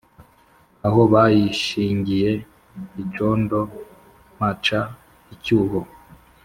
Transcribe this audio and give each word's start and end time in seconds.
Aho 0.87 1.01
bayishingiye 1.13 2.31
icondo 3.01 3.59
mpaca 4.37 4.79
icyuho 5.33 5.79